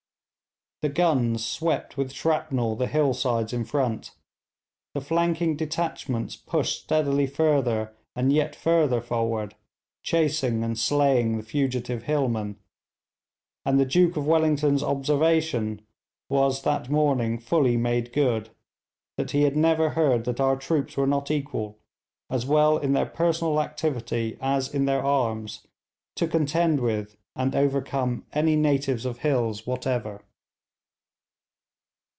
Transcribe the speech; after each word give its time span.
The 0.81 0.89
guns 0.89 1.45
swept 1.45 1.95
with 1.95 2.11
shrapnel 2.11 2.75
the 2.75 2.87
hill 2.87 3.13
sides 3.13 3.53
in 3.53 3.65
front, 3.65 4.15
the 4.95 4.99
flanking 5.01 5.55
detachments 5.55 6.35
pushed 6.35 6.79
steadily 6.85 7.27
further 7.27 7.93
and 8.15 8.33
yet 8.33 8.55
further 8.55 8.99
forward, 8.99 9.53
chasing 10.01 10.63
and 10.63 10.75
slaying 10.79 11.37
the 11.37 11.43
fugitive 11.43 12.05
hillmen; 12.05 12.57
and 13.63 13.79
the 13.79 13.85
Duke 13.85 14.17
of 14.17 14.25
Wellington's 14.25 14.81
observation 14.81 15.85
was 16.31 16.63
that 16.63 16.89
morning 16.89 17.37
fully 17.37 17.77
made 17.77 18.11
good, 18.11 18.49
that 19.17 19.29
he 19.29 19.43
had 19.43 19.55
never 19.55 19.89
heard 19.91 20.25
that 20.25 20.39
our 20.39 20.55
troops 20.57 20.97
were 20.97 21.05
not 21.05 21.29
equal, 21.29 21.77
as 22.27 22.43
well 22.47 22.79
in 22.79 22.93
their 22.93 23.05
personal 23.05 23.61
activity 23.61 24.35
as 24.41 24.73
in 24.73 24.85
their 24.85 25.03
arms, 25.05 25.63
to 26.15 26.27
contend 26.27 26.79
with 26.79 27.17
and 27.35 27.53
overcome 27.55 28.25
any 28.33 28.55
natives 28.55 29.05
of 29.05 29.19
hills 29.19 29.67
whatever.' 29.67 30.25